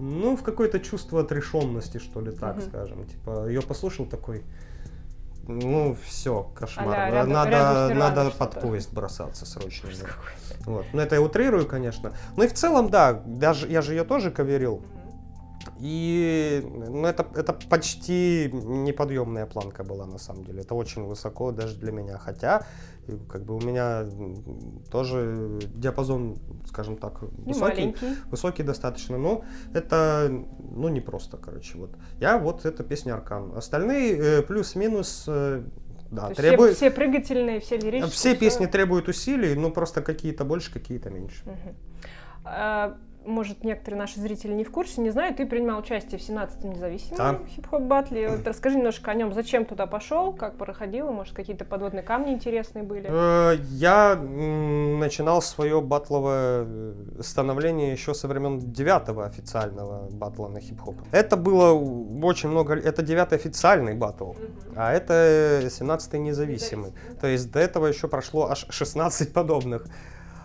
[0.00, 3.04] Ну, в какое-то чувство отрешенности, что ли, так скажем.
[3.04, 4.44] Типа, ее послушал такой,
[5.48, 6.86] ну, все, кошмар.
[6.86, 9.88] На- рядом- надо рядом надо под поезд бросаться срочно.
[10.00, 10.06] Да.
[10.66, 10.86] Вот.
[10.92, 12.12] Ну, это я утрирую, конечно.
[12.36, 14.82] Ну и в целом, да, даже я же ее тоже коверил.
[15.80, 20.62] И ну, это, это почти неподъемная планка была на самом деле.
[20.62, 22.18] Это очень высоко даже для меня.
[22.18, 22.66] Хотя,
[23.06, 24.06] э, как бы у меня
[24.90, 27.60] тоже диапазон, скажем так, высокий.
[27.60, 28.06] маленький.
[28.30, 31.90] Высокий достаточно, но это, ну, не просто, короче, вот.
[32.20, 33.56] Я вот, эта песня Аркан.
[33.56, 35.62] Остальные э, плюс-минус, э,
[36.10, 36.76] да, требуют...
[36.76, 38.10] все, все прыгательные, все лирические.
[38.10, 41.44] Все песни требуют усилий, но просто какие-то больше, какие-то меньше.
[42.44, 42.96] А,
[43.28, 47.16] может, некоторые наши зрители не в курсе, не знаю, ты принимал участие в 17-м независимом
[47.18, 47.38] Да.
[47.48, 48.28] хип-хоп батле.
[48.28, 52.82] Вот расскажи немножко о нем, зачем туда пошел, как проходило, может, какие-то подводные камни интересные
[52.82, 53.08] были.
[53.10, 60.96] Э, Я начинал свое батловое э, становление еще со времен девятого официального батла на хип-хоп.
[61.12, 61.72] Это было
[62.24, 62.74] очень много...
[62.74, 64.32] Это девятый официальный батл,
[64.76, 66.92] а это 17-й независимый.
[67.20, 69.86] То есть до этого еще прошло аж 16 подобных.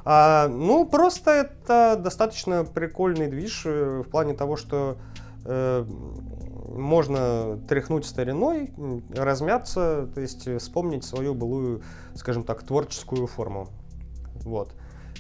[0.06, 4.98] А, ну, просто это достаточно прикольный движ э, в плане того, что
[5.46, 5.86] э,
[6.68, 8.74] можно тряхнуть стариной,
[9.16, 11.84] размяться, то есть вспомнить свою былую,
[12.16, 13.70] скажем так, творческую форму.
[14.42, 14.74] Вот.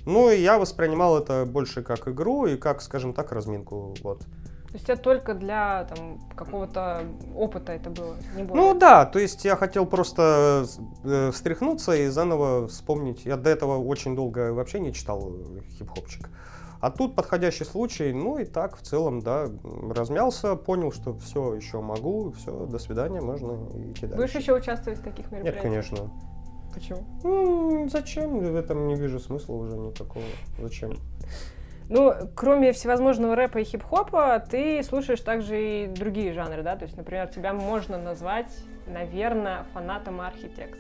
[0.06, 3.96] Ну, и я воспринимал это больше как игру и как, скажем так, разминку.
[4.02, 4.24] Вот.
[4.74, 7.04] То есть это только для там, какого-то
[7.36, 8.74] опыта это было, не более.
[8.74, 10.66] Ну да, то есть я хотел просто
[11.04, 13.24] э, встряхнуться и заново вспомнить.
[13.24, 16.28] Я до этого очень долго вообще не читал э, хип-хопчик.
[16.82, 19.48] А тут подходящий случай, ну и так в целом, да,
[19.92, 23.54] размялся, понял, что все еще могу, все, до свидания, можно
[23.92, 24.16] идти дальше.
[24.16, 25.62] Будешь еще участвовать в таких Нет, мероприятиях?
[25.62, 26.12] конечно.
[26.74, 27.04] Почему?
[27.24, 28.40] М, Зачем?
[28.40, 30.26] В этом не вижу смысла уже никакого.
[30.60, 30.94] Зачем?
[31.90, 36.76] Ну, кроме всевозможного рэпа и хип-хопа, ты слушаешь также и другие жанры, да?
[36.76, 38.52] То есть, например, тебя можно назвать,
[38.88, 40.80] наверное, фанатом архитекс.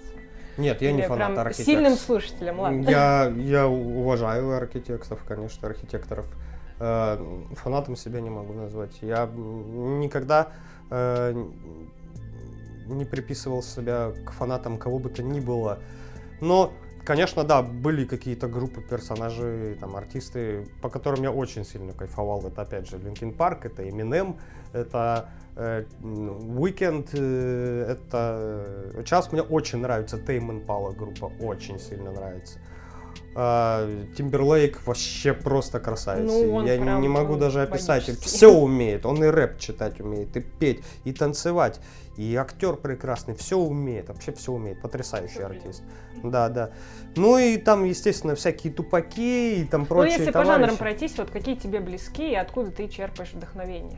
[0.58, 1.66] Нет, я не Или фанат прям архитектов.
[1.66, 2.82] сильным слушателем, ладно.
[2.89, 6.26] Я, я уважаю архитекторов, конечно, архитекторов.
[6.80, 7.18] Э,
[7.56, 8.92] Фанатом себя не могу назвать.
[9.02, 10.50] Я никогда
[10.92, 11.34] э,
[12.86, 15.80] не приписывал себя к фанатам кого бы то ни было.
[16.42, 16.72] Но,
[17.06, 22.46] конечно, да, были какие-то группы персонажей, там, артисты, по которым я очень сильно кайфовал.
[22.48, 24.36] Это, опять же, Linkin Park, это Eminem,
[24.74, 28.94] это э, м, Weekend, э, это...
[29.06, 32.60] Сейчас мне очень нравится Tame Impala группа, очень сильно нравится.
[33.36, 36.32] Тимберлейк вообще просто красавец.
[36.32, 38.04] Ну, Я не могу даже описать.
[38.19, 39.06] Все умеет.
[39.06, 41.80] Он и рэп читать умеет, и петь, и танцевать,
[42.17, 43.34] и актер прекрасный.
[43.36, 44.82] Все умеет, вообще все умеет.
[44.82, 45.84] Потрясающий артист.
[46.24, 46.72] Да, да.
[47.15, 50.60] Ну и там, естественно, всякие тупаки и там Ну, прочие если по товарищи.
[50.62, 53.98] жанрам пройтись, вот какие тебе близки и откуда ты черпаешь вдохновение?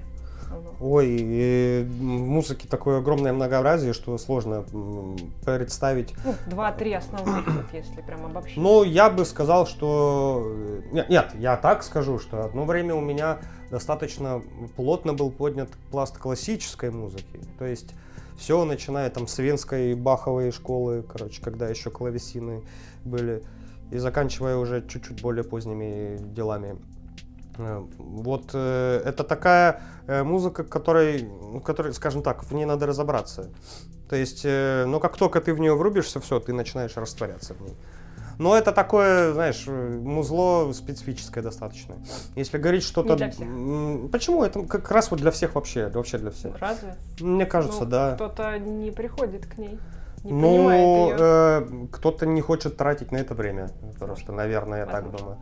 [0.79, 4.65] Ой, в музыки такое огромное многообразие, что сложно
[5.45, 6.13] представить.
[6.25, 8.57] Ну, два-три основных, вот если прям обобщить.
[8.57, 10.43] Ну, я бы сказал, что...
[10.45, 13.39] э, Нет, нет, я так скажу, что одно время у меня
[13.71, 14.41] достаточно
[14.75, 17.39] плотно был поднят пласт классической музыки.
[17.57, 17.93] То есть
[18.37, 22.61] все, начиная там с венской баховой школы, короче, когда еще клавесины
[23.03, 23.43] были,
[23.91, 26.77] и заканчивая уже чуть-чуть более поздними делами.
[27.57, 32.85] Э, Вот э, это такая э, музыка, которой, ну, которой, скажем так, в ней надо
[32.85, 33.49] разобраться.
[34.09, 37.61] То есть, э, но как только ты в нее врубишься, все, ты начинаешь растворяться в
[37.61, 37.75] ней.
[38.37, 41.95] Но это такое, знаешь, э, музло специфическое достаточно.
[42.35, 43.15] Если говорить что-то...
[44.11, 44.43] Почему?
[44.43, 46.57] Это как раз вот для всех вообще, вообще для всех.
[46.59, 46.95] Разве?
[47.19, 48.15] Мне кажется, Ну, да.
[48.15, 49.79] Кто-то не приходит к ней,
[50.23, 53.69] не Ну, э, кто-то не хочет тратить на это время.
[53.99, 55.17] Просто, наверное, я так Возможно.
[55.19, 55.37] думаю.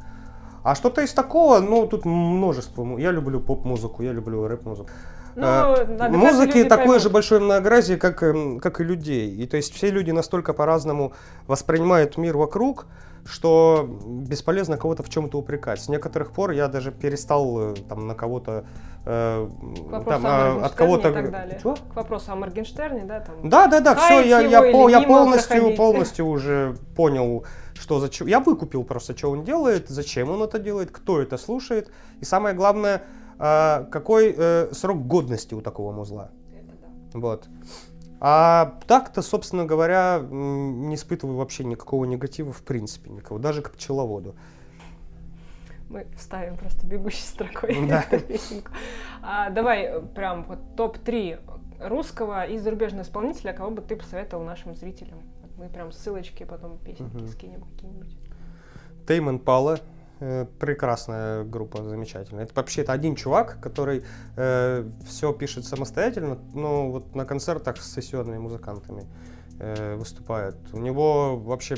[0.64, 2.98] А что-то из такого, ну, тут множество.
[2.98, 4.90] Я люблю поп-музыку, я люблю рэп-музыку.
[5.36, 7.02] Ну, каждые Музыки такое поймут.
[7.02, 9.34] же большое многообразие, как, эм, как и людей.
[9.36, 11.14] И то есть все люди настолько по-разному
[11.48, 12.86] воспринимают мир вокруг,
[13.26, 15.82] что бесполезно кого-то в чем-то упрекать.
[15.82, 18.66] С некоторых пор я даже перестал э, там на кого-то
[19.06, 19.50] э,
[19.92, 21.10] там, о а, от кого-то.
[21.10, 21.60] и так далее.
[21.62, 21.76] Чё?
[21.76, 23.50] К вопросу о Моргенштерне, да, там.
[23.50, 25.78] Да, да, да, все, я, я, или я полностью, проходить.
[25.78, 28.28] полностью уже понял, что зачем.
[28.28, 31.90] Я выкупил просто, что он делает, зачем он это делает, кто это слушает.
[32.20, 33.04] И самое главное,
[33.46, 36.32] а, какой э, срок годности у такого музла.
[37.14, 37.50] Вот.
[38.22, 44.36] А так-то, собственно говоря, не испытываю вообще никакого негатива в принципе, никого, даже к пчеловоду.
[45.90, 48.06] Мы вставим просто бегущей строкой Да.
[48.12, 48.72] эту песенку.
[49.22, 51.42] А, давай э, прям вот топ-3
[51.90, 55.20] русского и зарубежного исполнителя, кого бы ты посоветовал нашим зрителям?
[55.58, 57.28] Мы прям ссылочки потом песенки Мгм.
[57.28, 58.18] скинем какие-нибудь.
[59.06, 59.80] Теймон Пала.
[60.24, 62.46] Э, Прекрасная группа, замечательная.
[62.46, 64.04] Это вообще это один чувак, который
[65.06, 69.06] все пишет самостоятельно, но вот на концертах с сессионными музыкантами
[69.60, 70.56] э, выступает.
[70.74, 71.76] У него вообще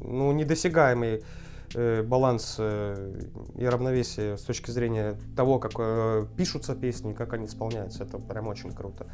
[0.00, 1.22] ну, недосягаемый
[1.74, 3.20] э, баланс э,
[3.56, 8.04] и равновесие с точки зрения того, как э, пишутся песни, как они исполняются.
[8.04, 9.06] Это прям очень круто.
[9.06, 9.12] М,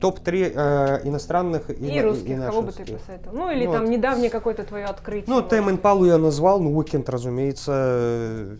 [0.00, 3.36] Топ-3 э, иностранных и, И, русских, кого бы ты посоветовал?
[3.36, 3.90] Ну, или Ну, там вот.
[3.90, 5.24] недавнее какое-то твое открытие.
[5.34, 5.80] Ну, Тайм быть.
[5.80, 8.58] Палу я назвал, ну, Уикенд, разумеется.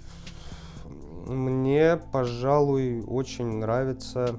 [1.26, 4.36] Мне, пожалуй, очень нравится...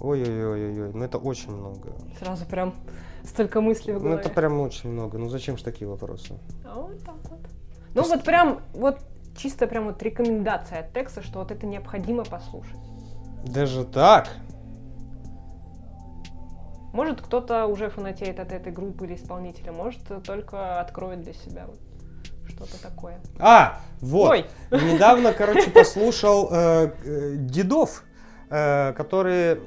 [0.00, 1.92] Ой-ой-ой-ой, ну это очень много.
[2.18, 2.74] Сразу прям
[3.24, 4.20] столько мыслей в Ну голове.
[4.20, 5.16] это прям очень много.
[5.16, 6.34] Ну зачем же такие вопросы?
[6.64, 7.38] А вот так вот.
[7.94, 8.98] Ну есть- вот прям, вот
[9.36, 12.76] чисто прям вот рекомендация от текста, что вот это необходимо послушать.
[13.46, 14.28] Даже так?
[16.92, 21.78] Может, кто-то уже фанатеет от этой группы или исполнителя, может, только откроет для себя вот
[22.48, 23.18] что-то такое.
[23.38, 24.30] А, вот.
[24.30, 28.04] Ой, Недавно, короче, послушал э, э, дедов,
[28.50, 29.60] э, которые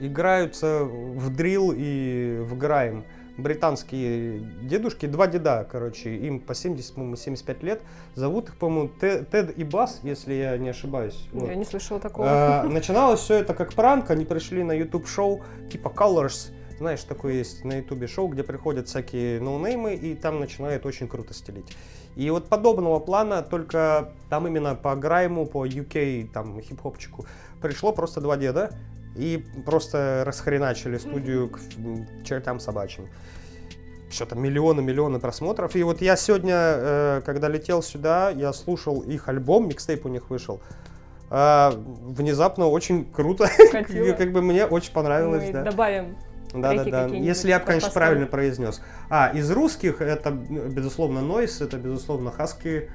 [0.00, 3.04] играются в дрил и в грайм.
[3.38, 7.82] Британские дедушки, два деда, короче, им по 70, по-моему, 75 лет.
[8.16, 11.28] Зовут их, по-моему, Те- Тед и Бас, если я не ошибаюсь.
[11.32, 11.48] Вот.
[11.48, 12.26] я не слышала такого.
[12.28, 17.34] А, Начиналось все это как пранк, они пришли на YouTube шоу типа Colors, знаешь, такое
[17.34, 21.76] есть на YouTube шоу, где приходят всякие ноунеймы и там начинают очень круто стелить.
[22.16, 27.26] И вот подобного плана, только там именно по грайму, по UK, там, хип-хопчику,
[27.62, 28.72] пришло просто два деда
[29.16, 33.08] и просто расхреначили студию к м, чертям собачьим.
[34.10, 35.76] Что-то миллионы-миллионы просмотров.
[35.76, 40.30] И вот я сегодня, э, когда летел сюда, я слушал их альбом, микстейп у них
[40.30, 40.60] вышел.
[41.30, 43.48] А, внезапно очень круто.
[43.72, 45.62] Как бы мне очень понравилось, Мы да.
[45.62, 46.16] добавим.
[46.54, 47.06] Да, да, да.
[47.08, 48.80] Если я, конечно, правильно произнес.
[49.10, 52.90] А, из русских это, безусловно, Нойс, это, безусловно, Хаски.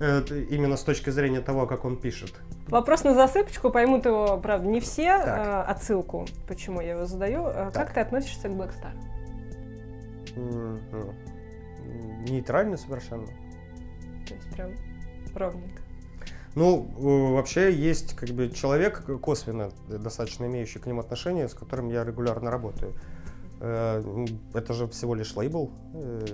[0.00, 2.32] Это именно с точки зрения того, как он пишет.
[2.68, 5.18] Вопрос на засыпочку, поймут его, правда, не все.
[5.18, 5.26] Так.
[5.28, 7.44] а, отсылку, почему я его задаю.
[7.46, 7.74] А, Так.
[7.74, 8.92] Как ты относишься к Black Star?
[12.28, 13.26] Нейтрально совершенно.
[14.26, 14.72] То есть прям
[15.34, 15.82] ровненько.
[16.54, 21.88] Ну, э, вообще есть как бы человек косвенно достаточно имеющий к ним отношение, с которым
[21.88, 22.94] я регулярно работаю.
[23.60, 24.02] Э,
[24.52, 25.70] Это же всего лишь лейбл.
[25.94, 26.26] э,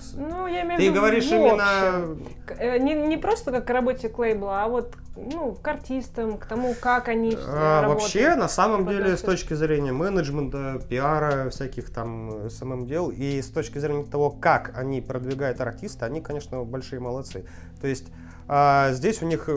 [0.00, 2.16] с- Ну, я имею в Ты виду говоришь в именно...
[2.58, 6.46] э, Не, не просто как к работе к лейбла, а вот ну, к артистам, к
[6.46, 8.02] тому, как они А, работают.
[8.02, 9.26] вообще, на самом Как деле, с относятся.
[9.26, 15.00] точки зрения менеджмента, пиара, всяких там SMM дел, и с точки зрения того, как они
[15.00, 17.46] продвигают артиста, они, конечно, большие молодцы.
[17.80, 18.08] То есть
[18.48, 19.48] а, здесь у них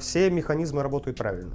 [0.00, 1.52] все механизмы работают правильно.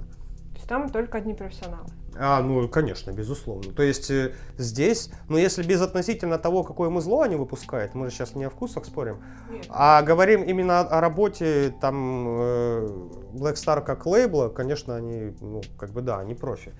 [0.52, 1.86] То есть там только одни профессионалы.
[2.16, 3.72] А, ну, конечно, безусловно.
[3.72, 8.16] То есть э, здесь, ну, если без относительно того, какое музло они выпускают, мы же
[8.16, 9.22] сейчас не о вкусах спорим,
[9.68, 12.86] а говорим именно о, о работе там э,
[13.32, 16.72] Black Star как лейбла, конечно, они, ну, как бы да, они профи.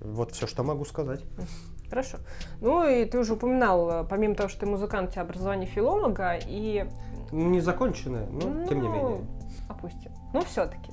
[0.00, 1.20] Вот все, что могу сказать.
[1.88, 2.18] Хорошо.
[2.60, 6.38] Ну и ты уже упоминал, э, помимо того, что ты музыкант, у тебя образование филолога,
[6.46, 6.86] и
[7.30, 9.26] Не законченное, но тем не Ну, менее.
[9.68, 10.12] Опустим.
[10.32, 10.92] Ну, все-таки.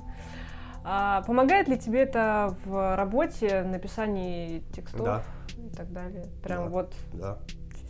[1.26, 5.22] Помогает ли тебе это в работе, написании текстов Да.
[5.58, 6.26] и так далее?
[6.42, 6.68] Прям Да.
[6.70, 6.92] вот.
[7.12, 7.38] Да.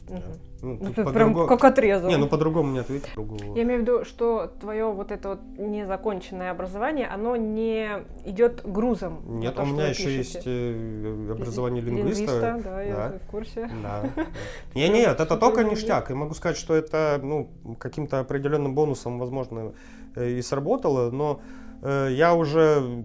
[0.09, 0.21] Ну,
[0.63, 2.09] Ну, ты прям по-другому- как отрезал.
[2.09, 3.13] Не, ну по-другому не ответить.
[3.15, 3.43] Другого.
[3.57, 7.89] Я имею в виду, что твое вот это вот незаконченное образование, оно не
[8.25, 9.41] идет грузом.
[9.41, 10.17] Нет, то, у меня еще пишете.
[10.19, 12.21] есть э, образование лингвиста.
[12.23, 13.19] Лингвиста, да, я Да.
[13.19, 13.69] в курсе.
[13.83, 14.05] Да.
[14.77, 16.11] Не, нет, это только ништяк.
[16.13, 19.73] И могу сказать, что это ну, каким-то определенным бонусом, возможно,
[20.15, 21.41] э, и сработало, но
[21.83, 23.05] я уже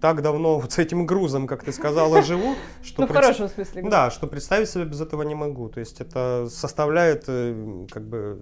[0.00, 3.48] так давно вот с этим грузом, как ты сказала, живу, что Ну, в пред- хорошем
[3.48, 3.82] смысле.
[3.82, 5.68] Да, что представить себе без этого не могу.
[5.68, 8.38] То есть это составляет, э, как бы,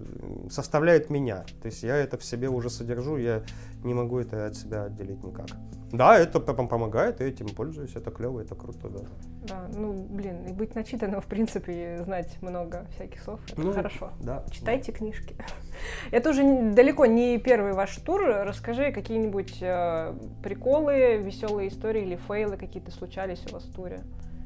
[0.51, 1.45] составляет меня.
[1.61, 3.41] То есть я это в себе уже содержу, я
[3.85, 5.47] не могу это от себя отделить никак.
[5.91, 8.99] Да, это помогает, я этим пользуюсь, это клево, это круто, да.
[9.43, 13.71] Да, ну, блин, и быть начитанным, в принципе, и знать много всяких слов, это Ну,
[13.71, 14.11] хорошо.
[14.19, 14.43] Да.
[14.51, 15.35] Читайте книжки.
[16.11, 18.21] Это уже далеко не первый ваш тур.
[18.25, 24.01] Расскажи какие-нибудь э, приколы, веселые истории или фейлы какие-то случались у вас в туре.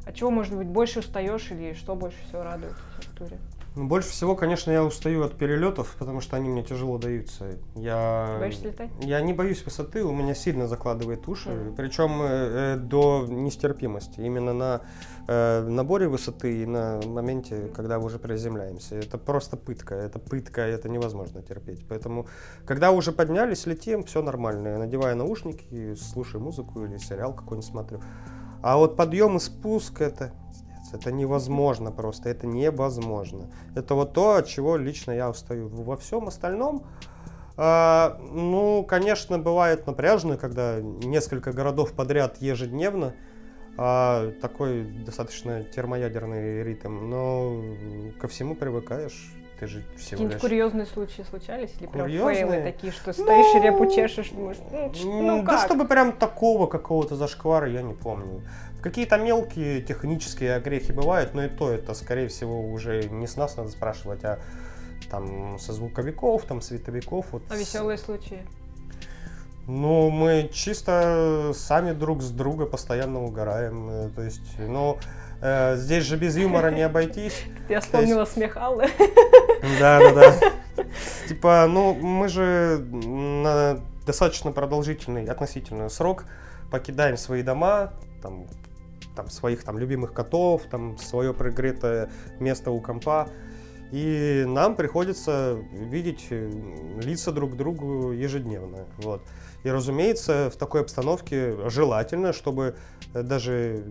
[0.06, 3.38] От чего, может быть, больше устаешь или что больше всего радует в туре?
[3.79, 7.55] Ну, больше всего, конечно, я устаю от перелетов, потому что они мне тяжело даются.
[7.75, 8.35] Я...
[8.37, 8.89] Боишься летать?
[8.99, 11.75] Я не боюсь высоты, у меня сильно закладывает уши, Мгм.
[11.77, 14.19] причем э, э, до нестерпимости.
[14.19, 14.81] Именно на
[15.29, 18.95] э, наборе высоты и на моменте, когда уже приземляемся.
[18.95, 21.85] Это просто пытка, это пытка, это невозможно терпеть.
[21.87, 22.27] Поэтому,
[22.65, 24.67] когда уже поднялись, летим, все нормально.
[24.67, 28.01] Я надеваю наушники, слушаю музыку или сериал какой-нибудь смотрю.
[28.61, 30.33] А вот подъем и спуск это
[30.89, 33.49] пиздец, это невозможно просто, это невозможно.
[33.75, 35.67] Это вот то, от чего лично я устаю.
[35.69, 36.84] Во всем остальном,
[37.58, 43.13] а, ну, конечно, бывает напряжно, когда несколько городов подряд ежедневно.
[43.82, 47.63] а, такой достаточно термоядерный ритм, но
[48.19, 49.34] ко всему привыкаешь.
[49.60, 50.41] Ты же всего Какие-нибудь лишь...
[50.41, 51.72] курьезные случаи случались?
[51.80, 52.36] Или прям Курьезные?
[52.36, 55.65] фейлы такие, что стоишь и репу чешешь, думаешь, ну, ну М, Да как?
[55.65, 58.41] чтобы прям такого какого-то зашквара я не помню.
[58.82, 63.58] Какие-то мелкие технические огрехи бывают, но и то это, скорее всего, уже не с нас
[63.58, 64.39] надо спрашивать, а
[65.12, 67.26] там со звуковиков, там световиков.
[67.32, 68.39] Вот А с- веселые случаи?
[69.68, 73.89] Ну, мы чисто сами друг с друга постоянно угораем.
[73.89, 77.43] э, То есть, ну, э, здесь же без юмора не обойтись.
[77.69, 78.87] Я вспомнила смех Аллы.
[79.79, 80.83] Да, да, да.
[81.27, 86.25] Типа, ну, мы же на достаточно продолжительный относительный срок
[86.71, 88.47] покидаем свои дома, там,
[89.15, 92.09] там своих там любимых котов, там свое пригретое
[92.39, 93.29] место у компа.
[93.91, 96.51] И нам приходится видеть э,
[97.01, 98.85] лица друг другу ежедневно.
[98.97, 99.21] Вот.
[99.63, 102.75] И, разумеется, в такой обстановке желательно, чтобы
[103.13, 103.83] э, даже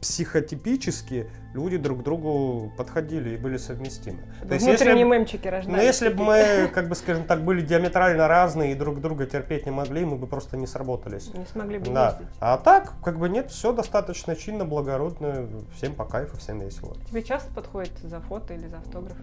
[0.00, 4.18] психотипически люди друг к другу подходили и были совместимы.
[4.48, 5.84] То есть, если Внутренние б- мемчики ну, рождались.
[5.84, 9.70] если бы мы, как бы, скажем так, были диаметрально разные и друг друга терпеть не
[9.70, 11.32] могли, мы бы просто не сработались.
[11.34, 12.08] Не смогли бы Да.
[12.18, 12.26] ездить.
[12.40, 16.96] А так, как бы нет, все достаточно чинно, благородно, всем по кайфу, всем весело.
[17.08, 19.16] Тебе часто подходит за фото или за автограф?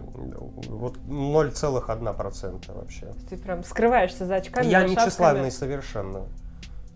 [0.68, 3.12] Вот 0,1% вообще.
[3.28, 6.22] Ты прям скрываешься за очками, Я не тщеславный совершенно.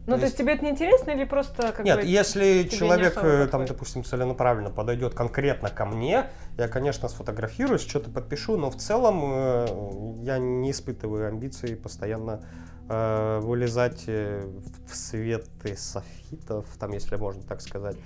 [0.07, 2.07] Ну, То то есть тебе это не интересно или просто как Нет, бы...
[2.07, 6.27] если не человек, особо э, там, допустим, целенаправленно подойдет конкретно ко мне,
[6.59, 12.43] я, конечно, сфотографируюсь, что-то подпишу, но в целом э, я не испытываю амбиций постоянно
[12.89, 14.47] э, вылезать э,
[14.87, 17.97] в светы софитов, там, если можно так сказать.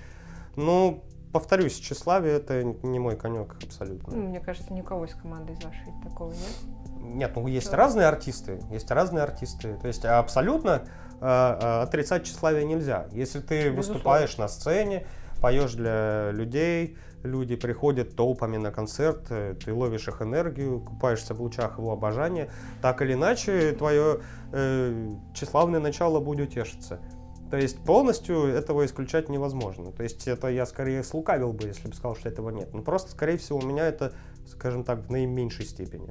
[0.55, 4.17] Ну, повторюсь, тщеславие это не мой конек абсолютно.
[4.17, 6.79] Ну, мне кажется, никого из команды из вашей такого нет.
[7.01, 7.77] Нет, ну есть Чё?
[7.77, 9.77] разные артисты, есть разные артисты.
[9.81, 10.85] То есть абсолютно
[11.21, 13.07] отрицать тщеславие нельзя.
[13.13, 13.77] Если ты Безусловно.
[13.77, 15.07] выступаешь на сцене,
[15.41, 21.41] поешь для людей, люди приходят толпами на концерт, э, ты ловишь их энергию, купаешься в
[21.41, 22.51] лучах его обожания,
[22.81, 24.21] так или иначе твое
[24.53, 27.01] э, тщеславное начало будет тешиться.
[27.51, 29.91] То есть полностью этого исключать невозможно.
[29.91, 32.75] То есть это я скорее слукавил бы, если бы сказал, что этого нет.
[32.75, 34.13] Но просто, скорее всего, у меня это,
[34.47, 36.11] скажем так, в наименьшей степени.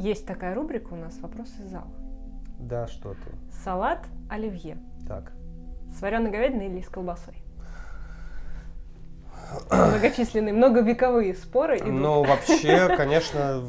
[0.00, 2.03] Есть такая рубрика у нас «Вопрос из зала».
[2.58, 3.52] Да, что ты.
[3.62, 4.78] Салат оливье.
[5.06, 5.32] Так.
[5.96, 7.34] С вареной говядиной или с колбасой?
[9.70, 11.88] Многочисленные, многовековые споры идут.
[11.88, 13.62] Ну, вообще, конечно,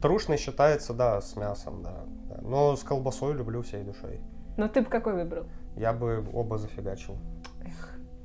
[0.00, 2.04] трушный считается, да, с мясом, да.
[2.42, 4.20] Но с колбасой люблю всей душой.
[4.56, 5.44] Но ты бы какой выбрал?
[5.76, 7.16] Я бы оба зафигачил.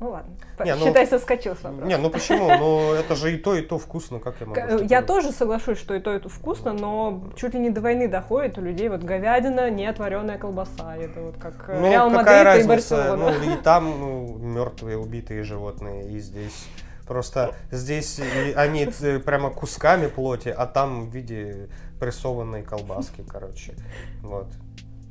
[0.06, 0.36] Ну ладно.
[0.64, 1.88] Не, ну- Считай, соскочил с вопроса.
[1.88, 2.47] Не, ну почему?
[2.47, 5.95] Ну, это же и то, и то вкусно, как я могу Я тоже соглашусь, что
[5.95, 9.01] и то, и то вкусно, но чуть ли не до войны доходит у людей вот
[9.01, 10.95] говядина, нет вареная колбаса.
[10.95, 12.95] Это вот как э, Ну, Реал какая Мадрид и разница?
[12.97, 13.34] Барселона.
[13.43, 16.68] Ну, и там ну, мертвые, убитые животные, и здесь.
[17.08, 21.68] Просто здесь и они ц- прямо кусками плоти, а там в виде
[21.99, 23.74] прессованной колбаски, короче.
[24.22, 24.47] Вот.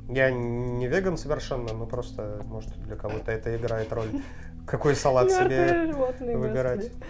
[0.07, 4.09] Я не веган совершенно, но просто, может, для кого-то это играет роль.
[4.67, 6.91] Какой салат себе животные, выбирать.
[6.91, 7.05] господи.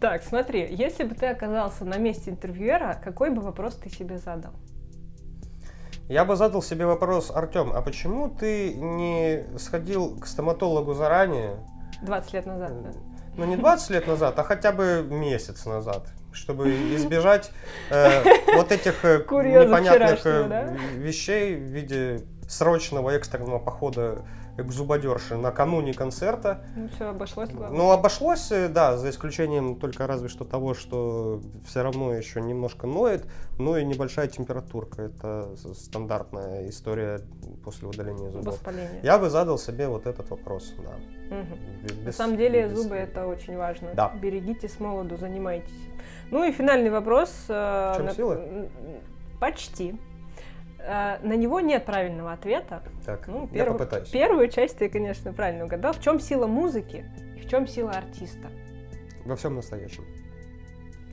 [0.00, 4.52] Так, смотри, если бы ты оказался на месте интервьюера, какой бы вопрос ты себе задал?
[6.08, 11.56] Я бы задал себе вопрос, Артем, а почему ты не сходил к стоматологу заранее,
[12.02, 12.90] 20 лет назад, да?
[13.36, 17.52] ну не 20 лет назад, а хотя бы месяц назад, чтобы избежать
[17.90, 18.22] э,
[18.54, 20.62] вот этих э, непонятных э, да?
[20.94, 24.24] вещей в виде срочного экстренного похода
[24.62, 26.64] к зубодерше накануне концерта.
[26.76, 27.78] Ну все, обошлось, главное.
[27.78, 32.86] Ну, обошлось, э, да, за исключением только разве что того, что все равно еще немножко
[32.86, 33.24] ноет,
[33.58, 35.02] ну и небольшая температурка.
[35.02, 37.20] Это стандартная история
[37.64, 38.54] после удаления зубов.
[38.54, 39.00] Воспаление.
[39.02, 41.36] Я бы задал себе вот этот вопрос, да.
[41.36, 41.58] Мгм.
[41.84, 43.90] Без- На самом деле без- зубы это очень важно.
[43.94, 44.12] Да.
[44.20, 45.72] Берегите с молоду, занимайтесь.
[46.30, 47.30] Ну и финальный вопрос.
[47.48, 48.40] э, В чем на- сила?
[49.40, 49.98] Почти.
[50.82, 52.82] Э, На него нет правильного ответа.
[53.04, 54.08] Так, Ну, я первую- попытаюсь.
[54.08, 55.92] Первую часть ты, конечно, правильно угадал.
[55.92, 57.04] В чем сила музыки
[57.36, 58.50] и в чем сила артиста?
[59.24, 60.04] Во всем настоящем.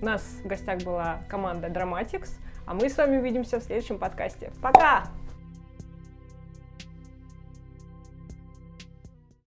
[0.02, 2.30] У нас в гостях была команда Dramatics,
[2.66, 4.52] а мы с вами увидимся в следующем подкасте.
[4.62, 5.06] Пока!